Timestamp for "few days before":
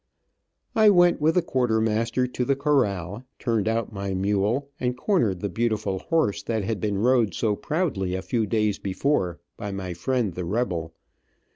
8.23-9.39